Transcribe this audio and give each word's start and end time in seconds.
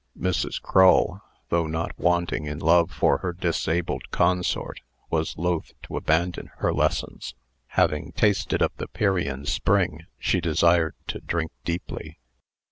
Mrs. 0.19 0.59
Crull, 0.59 1.21
though 1.49 1.67
not 1.67 1.91
wanting 1.95 2.47
in 2.47 2.57
love 2.57 2.89
for 2.89 3.19
her 3.19 3.33
disabled 3.33 4.09
consort, 4.09 4.81
was 5.11 5.37
loth 5.37 5.73
to 5.83 5.95
abandon 5.95 6.49
her 6.57 6.73
lessons. 6.73 7.35
Having 7.77 8.13
tasted 8.13 8.63
of 8.63 8.71
the 8.77 8.87
Pierian 8.87 9.45
spring, 9.45 10.07
she 10.17 10.41
desired 10.41 10.95
to 11.05 11.19
drink 11.19 11.51
deeply. 11.63 12.17